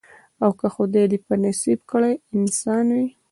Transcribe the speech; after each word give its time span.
او 0.43 0.49
که 0.59 0.67
خدای 0.75 1.05
دي 1.11 1.17
په 1.27 1.33
نصیب 1.43 1.79
کړی 1.91 2.13
انسان 2.37 2.85
وي 2.95 3.07